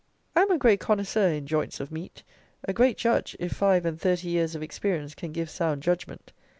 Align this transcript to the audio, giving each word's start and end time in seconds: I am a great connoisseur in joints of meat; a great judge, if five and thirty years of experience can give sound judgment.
I 0.35 0.41
am 0.41 0.49
a 0.49 0.57
great 0.57 0.79
connoisseur 0.79 1.29
in 1.31 1.45
joints 1.45 1.79
of 1.79 1.91
meat; 1.91 2.23
a 2.63 2.73
great 2.73 2.97
judge, 2.97 3.37
if 3.39 3.51
five 3.51 3.85
and 3.85 4.01
thirty 4.01 4.29
years 4.29 4.55
of 4.55 4.63
experience 4.63 5.13
can 5.13 5.31
give 5.31 5.47
sound 5.47 5.83
judgment. 5.83 6.31